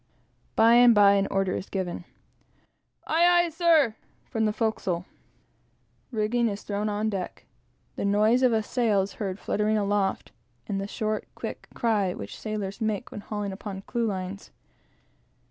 By 0.55 0.77
and 0.77 0.95
by 0.95 1.11
an 1.13 1.27
order 1.27 1.55
is 1.55 1.69
given 1.69 2.05
"Aye, 3.05 3.43
aye, 3.45 3.49
sir!" 3.49 3.93
from 4.25 4.45
the 4.45 4.51
forecastle; 4.51 5.05
rigging 6.11 6.47
is 6.49 6.61
heaved 6.63 6.69
down 6.69 6.89
on 6.89 7.07
deck; 7.11 7.45
the 7.97 8.03
noise 8.03 8.41
of 8.41 8.51
a 8.51 8.63
sail 8.63 9.01
is 9.03 9.13
heard 9.21 9.37
fluttering 9.37 9.77
aloft, 9.77 10.31
and 10.65 10.81
the 10.81 10.87
short, 10.87 11.27
quick 11.35 11.67
cry 11.75 12.15
which 12.15 12.39
sailors 12.39 12.81
make 12.81 13.11
when 13.11 13.21
hauling 13.21 13.51
upon 13.51 13.83
clewlines. 13.83 14.49